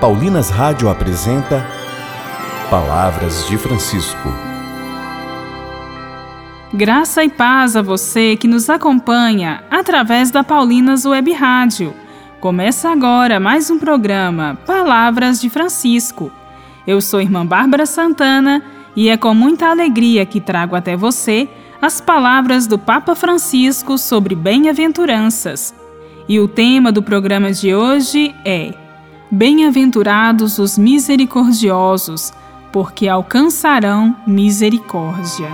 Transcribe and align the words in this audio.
Paulinas 0.00 0.50
Rádio 0.50 0.90
apresenta 0.90 1.66
Palavras 2.68 3.46
de 3.48 3.56
Francisco. 3.56 4.28
Graça 6.74 7.24
e 7.24 7.30
paz 7.30 7.74
a 7.76 7.80
você 7.80 8.36
que 8.36 8.46
nos 8.46 8.68
acompanha 8.68 9.64
através 9.70 10.30
da 10.30 10.44
Paulinas 10.44 11.06
Web 11.06 11.32
Rádio. 11.32 11.94
Começa 12.40 12.90
agora 12.90 13.40
mais 13.40 13.70
um 13.70 13.78
programa 13.78 14.58
Palavras 14.66 15.40
de 15.40 15.48
Francisco. 15.48 16.30
Eu 16.86 17.00
sou 17.00 17.18
irmã 17.18 17.46
Bárbara 17.46 17.86
Santana 17.86 18.62
e 18.94 19.08
é 19.08 19.16
com 19.16 19.32
muita 19.32 19.70
alegria 19.70 20.26
que 20.26 20.42
trago 20.42 20.76
até 20.76 20.94
você 20.94 21.48
as 21.80 22.02
palavras 22.02 22.66
do 22.66 22.78
Papa 22.78 23.14
Francisco 23.14 23.96
sobre 23.96 24.34
bem-aventuranças. 24.34 25.74
E 26.28 26.38
o 26.38 26.46
tema 26.46 26.92
do 26.92 27.02
programa 27.02 27.50
de 27.50 27.74
hoje 27.74 28.34
é 28.44 28.74
Bem-aventurados 29.30 30.58
os 30.58 30.78
misericordiosos, 30.78 32.32
porque 32.72 33.08
alcançarão 33.08 34.14
misericórdia. 34.24 35.48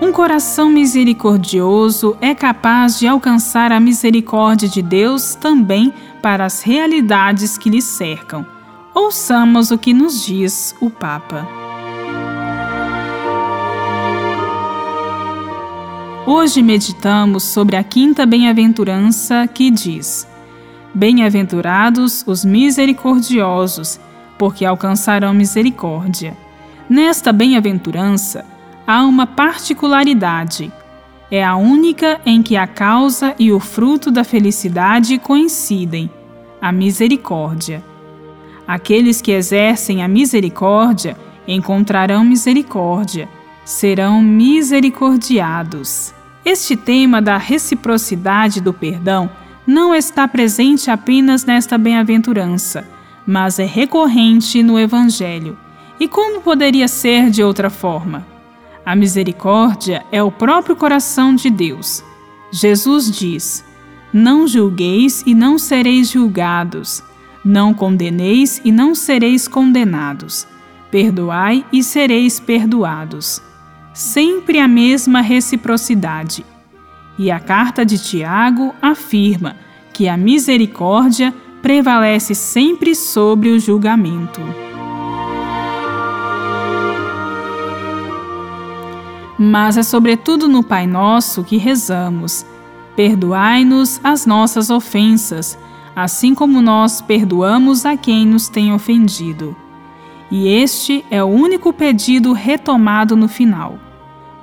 Um 0.00 0.10
coração 0.10 0.68
misericordioso 0.68 2.16
é 2.20 2.34
capaz 2.34 2.98
de 2.98 3.06
alcançar 3.06 3.70
a 3.70 3.78
misericórdia 3.78 4.68
de 4.68 4.82
Deus 4.82 5.36
também 5.36 5.94
para 6.20 6.44
as 6.44 6.60
realidades 6.60 7.56
que 7.56 7.70
lhe 7.70 7.80
cercam. 7.80 8.44
Ouçamos 8.92 9.70
o 9.70 9.78
que 9.78 9.94
nos 9.94 10.26
diz 10.26 10.74
o 10.80 10.90
Papa. 10.90 11.61
Hoje 16.24 16.62
meditamos 16.62 17.42
sobre 17.42 17.74
a 17.74 17.82
quinta 17.82 18.24
bem-aventurança 18.24 19.44
que 19.48 19.72
diz: 19.72 20.24
Bem-aventurados 20.94 22.22
os 22.24 22.44
misericordiosos, 22.44 23.98
porque 24.38 24.64
alcançarão 24.64 25.34
misericórdia. 25.34 26.36
Nesta 26.88 27.32
bem-aventurança 27.32 28.44
há 28.86 29.02
uma 29.02 29.26
particularidade. 29.26 30.70
É 31.28 31.42
a 31.42 31.56
única 31.56 32.20
em 32.24 32.40
que 32.40 32.56
a 32.56 32.68
causa 32.68 33.34
e 33.36 33.50
o 33.50 33.58
fruto 33.58 34.08
da 34.08 34.22
felicidade 34.22 35.18
coincidem: 35.18 36.08
a 36.60 36.70
misericórdia. 36.70 37.82
Aqueles 38.64 39.20
que 39.20 39.32
exercem 39.32 40.04
a 40.04 40.08
misericórdia 40.08 41.16
encontrarão 41.48 42.24
misericórdia 42.24 43.28
serão 43.64 44.20
misericordiados. 44.20 46.12
Este 46.44 46.76
tema 46.76 47.22
da 47.22 47.36
reciprocidade 47.36 48.60
do 48.60 48.72
perdão 48.72 49.30
não 49.66 49.94
está 49.94 50.26
presente 50.26 50.90
apenas 50.90 51.44
nesta 51.44 51.78
bem-aventurança, 51.78 52.86
mas 53.24 53.58
é 53.58 53.64
recorrente 53.64 54.62
no 54.62 54.78
Evangelho. 54.78 55.56
E 56.00 56.08
como 56.08 56.40
poderia 56.40 56.88
ser 56.88 57.30
de 57.30 57.44
outra 57.44 57.70
forma? 57.70 58.26
A 58.84 58.96
misericórdia 58.96 60.04
é 60.10 60.20
o 60.20 60.32
próprio 60.32 60.74
coração 60.74 61.32
de 61.32 61.48
Deus. 61.48 62.02
Jesus 62.50 63.08
diz: 63.08 63.64
Não 64.12 64.48
julgueis 64.48 65.22
e 65.24 65.32
não 65.32 65.56
sereis 65.56 66.10
julgados, 66.10 67.00
não 67.44 67.72
condeneis 67.72 68.60
e 68.64 68.72
não 68.72 68.96
sereis 68.96 69.46
condenados, 69.46 70.48
perdoai 70.90 71.64
e 71.72 71.84
sereis 71.84 72.40
perdoados 72.40 73.40
sempre 73.92 74.58
a 74.58 74.66
mesma 74.66 75.20
reciprocidade. 75.20 76.44
E 77.18 77.30
a 77.30 77.38
carta 77.38 77.84
de 77.84 77.98
Tiago 77.98 78.74
afirma 78.80 79.56
que 79.92 80.08
a 80.08 80.16
misericórdia 80.16 81.32
prevalece 81.60 82.34
sempre 82.34 82.94
sobre 82.94 83.50
o 83.50 83.60
julgamento. 83.60 84.40
Mas 89.38 89.76
é 89.76 89.82
sobretudo 89.82 90.48
no 90.48 90.62
Pai 90.62 90.86
Nosso 90.86 91.42
que 91.44 91.56
rezamos: 91.56 92.46
Perdoai-nos 92.94 94.00
as 94.02 94.24
nossas 94.24 94.70
ofensas, 94.70 95.58
assim 95.96 96.34
como 96.34 96.62
nós 96.62 97.00
perdoamos 97.00 97.84
a 97.84 97.96
quem 97.96 98.26
nos 98.26 98.48
tem 98.48 98.72
ofendido. 98.72 99.56
E 100.32 100.48
este 100.48 101.04
é 101.10 101.22
o 101.22 101.26
único 101.26 101.74
pedido 101.74 102.32
retomado 102.32 103.14
no 103.14 103.28
final. 103.28 103.74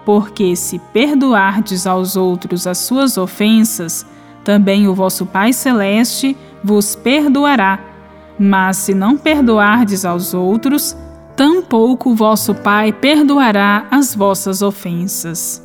Porque 0.05 0.55
se 0.55 0.77
perdoardes 0.77 1.87
aos 1.87 2.15
outros 2.15 2.67
as 2.67 2.77
suas 2.77 3.17
ofensas, 3.17 4.05
também 4.43 4.87
o 4.87 4.93
vosso 4.93 5.25
Pai 5.25 5.51
Celeste 5.51 6.37
vos 6.63 6.95
perdoará. 6.95 7.79
Mas 8.37 8.77
se 8.77 8.93
não 8.93 9.17
perdoardes 9.17 10.05
aos 10.05 10.35
outros, 10.35 10.95
tampouco 11.35 12.13
vosso 12.13 12.53
Pai 12.53 12.93
perdoará 12.93 13.87
as 13.89 14.13
vossas 14.13 14.61
ofensas. 14.61 15.59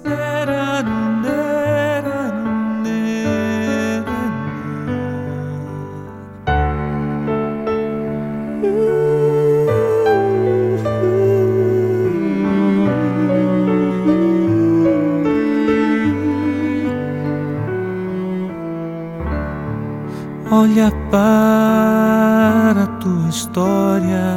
Olha 20.84 20.92
para 21.10 22.82
a 22.82 22.86
tua 23.00 23.28
história, 23.30 24.36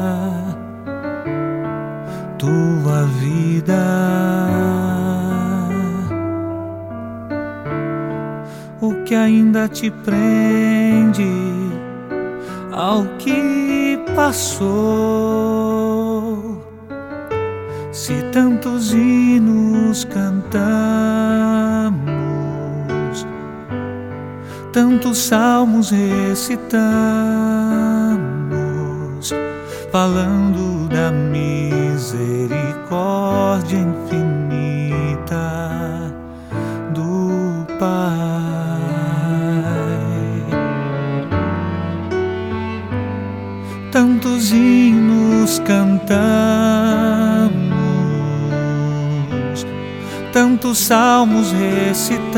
tua 2.40 3.04
vida. 3.20 3.74
O 8.80 8.94
que 9.04 9.14
ainda 9.14 9.68
te 9.68 9.92
prende 9.92 11.28
ao 12.72 13.04
que 13.20 14.00
passou? 14.16 14.64
Se 17.92 18.14
tantos 18.32 18.94
hinos 18.94 20.06
cantamos 20.06 21.77
tantos 24.78 25.18
salmos 25.18 25.90
recitamos, 25.90 26.54
falando 29.92 30.88
da 30.88 31.12
misericórdia 31.12 33.80
infinita 33.80 35.34
do 36.94 37.66
Pai. 37.80 37.88
Tantos 43.92 44.52
hinos 44.52 45.60
cantamos, 45.66 46.06
tantos 50.32 50.78
salmos 50.78 51.52
recitamos 51.52 52.38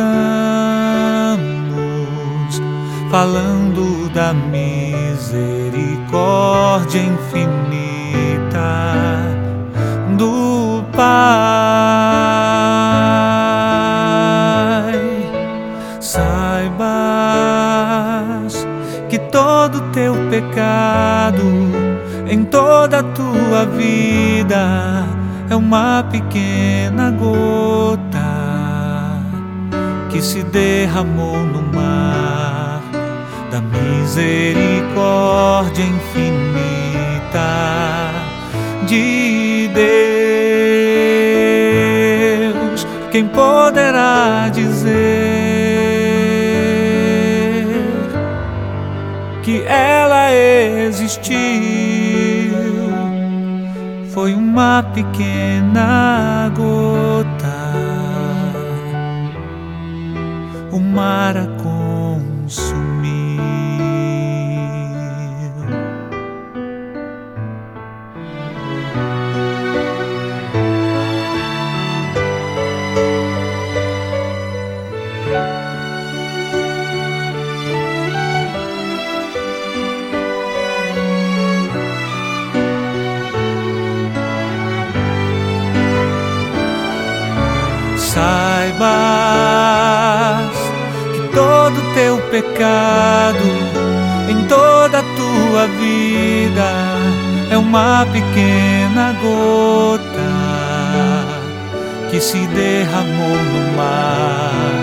falando 3.09 4.08
da 4.09 4.34
misericórdia 4.34 7.02
infinita 7.02 7.50
do 10.16 10.84
Pai. 10.96 11.09
Saibas 16.00 16.86
que 19.10 19.18
todo 19.18 19.81
teu 19.92 20.13
pecado 20.30 21.42
em 22.28 22.45
toda 22.45 23.00
a 23.00 23.04
tua 23.04 23.66
vida 23.75 25.07
é 25.50 25.56
uma 25.56 26.04
pequena 26.04 27.10
gota 27.10 27.98
que 30.10 30.22
se 30.22 30.44
derramou 30.44 31.38
no 31.38 31.63
mar 31.74 32.29
da 33.51 33.62
misericórdia 33.62 35.84
infinita 35.84 37.42
de 38.86 39.69
Deus. 42.54 42.88
Quem 43.12 43.28
poderá 43.28 44.50
dizer 44.54 44.88
que 49.44 49.63
ela 49.66 50.31
existiu? 50.31 51.36
Foi 54.13 54.34
uma 54.34 54.84
pequena 54.94 56.50
gota, 56.56 57.60
o 60.72 60.80
mar 60.80 61.36
a 61.36 61.48
consumir. 61.63 62.88
Pecado 92.30 93.44
em 94.30 94.46
toda 94.48 95.00
a 95.00 95.04
tua 95.04 95.68
vida 95.80 96.70
é 97.52 97.58
uma 97.58 98.06
pequena 98.06 99.14
gota 99.22 100.30
que 102.10 102.22
se 102.22 102.38
derramou 102.48 103.38
no 103.38 103.76
mar 103.76 104.80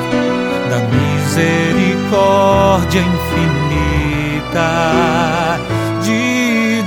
da 0.71 0.79
misericórdia 0.95 3.01
infinita 3.01 4.71
de 6.03 6.83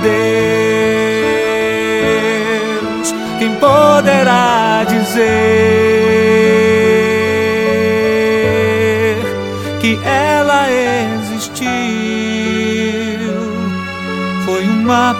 Deus. 3.00 3.14
Quem 3.38 3.54
poderá 3.54 4.84
dizer? 4.88 5.89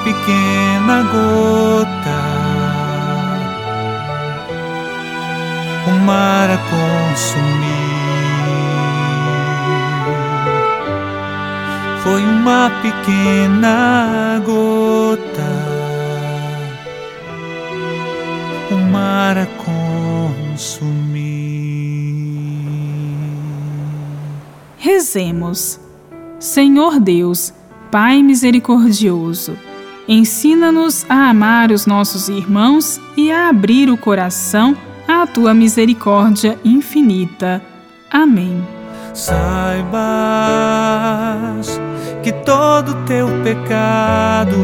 Pequena 0.04 1.02
gota, 1.02 2.20
o 5.86 5.90
mar 6.04 6.50
a 6.50 6.56
consumir. 6.56 7.90
Foi 12.02 12.22
uma 12.22 12.70
pequena 12.82 14.40
gota, 14.44 15.50
o 18.70 18.76
mar 18.90 19.36
a 19.38 19.46
consumir. 19.64 21.20
Rezemos. 24.78 25.78
Senhor 26.38 26.98
Deus, 26.98 27.52
Pai 27.90 28.22
misericordioso, 28.22 29.58
ensina-nos 30.10 31.06
a 31.08 31.30
amar 31.30 31.70
os 31.70 31.86
nossos 31.86 32.28
irmãos 32.28 33.00
e 33.16 33.30
a 33.30 33.48
abrir 33.48 33.88
o 33.88 33.96
coração 33.96 34.76
à 35.06 35.24
tua 35.24 35.54
misericórdia 35.54 36.58
infinita. 36.64 37.62
Amém. 38.10 38.60
Saibas 39.14 39.80
que 42.24 42.32
todo 42.32 42.92
teu 43.06 43.28
pecado 43.44 44.56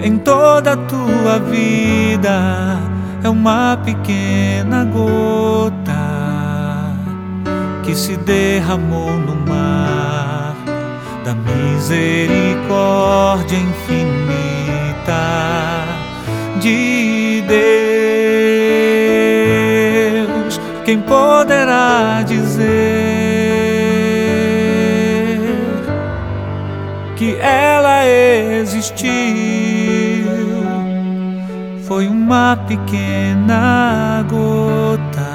em 0.00 0.16
toda 0.18 0.74
a 0.74 0.76
tua 0.76 1.40
vida 1.50 2.78
é 3.24 3.28
uma 3.28 3.76
pequena 3.76 4.84
gota 4.84 5.80
que 7.82 7.96
se 7.96 8.16
derramou 8.18 9.18
no 9.18 9.34
mar 9.34 10.54
da 11.24 11.34
misericórdia 11.34 13.56
infinita 13.56 14.49
de 16.60 17.42
Deus. 20.26 20.60
Quem 20.84 21.00
poderá 21.00 22.22
dizer 22.26 22.60
que 27.16 27.36
ela 27.40 28.06
existiu? 28.06 29.10
Foi 31.86 32.06
uma 32.06 32.56
pequena 32.68 34.24
gota 34.28 35.30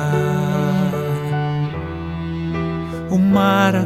o 3.10 3.18
mar 3.18 3.76
a 3.76 3.86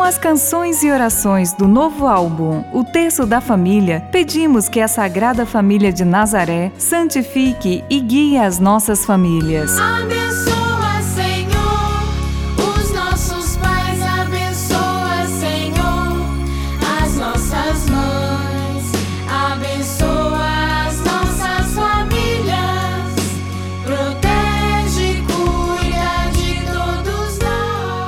Com 0.00 0.04
as 0.04 0.16
canções 0.16 0.82
e 0.82 0.90
orações 0.90 1.52
do 1.52 1.68
novo 1.68 2.06
álbum 2.06 2.64
O 2.72 2.82
Terço 2.82 3.26
da 3.26 3.38
Família, 3.38 4.02
pedimos 4.10 4.66
que 4.66 4.80
a 4.80 4.88
Sagrada 4.88 5.44
Família 5.44 5.92
de 5.92 6.06
Nazaré 6.06 6.72
santifique 6.78 7.84
e 7.90 8.00
guie 8.00 8.38
as 8.38 8.58
nossas 8.58 9.04
famílias. 9.04 9.76
Amém. 9.78 10.49